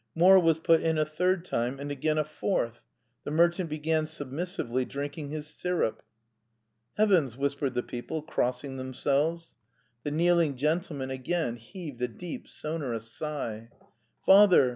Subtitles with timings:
[0.15, 2.81] More was put in a third time, and again a fourth.
[3.23, 6.01] The merchant began submissively drinking his syrup.
[6.97, 9.53] "Heavens!" whispered the people, crossing themselves.
[10.01, 13.69] The kneeling gentleman again heaved a deep, sonorous sigh.
[14.25, 14.69] "Father!